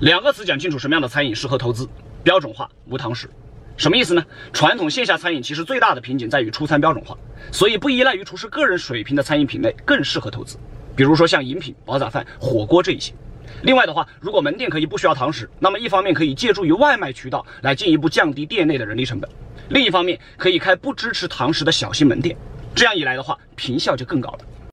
[0.00, 1.88] 两个词讲清楚什么样的餐饮适合投资，
[2.22, 3.30] 标准化无堂食。
[3.78, 4.22] 什么意思呢？
[4.52, 7.16] 传统线下餐饮其实最大的瓶颈在于出餐标准化，
[7.50, 10.58] 所以不依赖于厨师个人水平的餐饮品类更适合投资。
[10.94, 13.14] 比如说像饮品、煲仔饭、火锅这一些。
[13.62, 19.30] 另外的话，如果门店可以不需要堂食，那么一方面可以借助于外卖渠道来进一步降低店内的人力成本，
[19.70, 22.36] 另一方面可以开不支持堂食的小型门店。
[22.74, 24.38] 这样一来的话，坪效就更高了。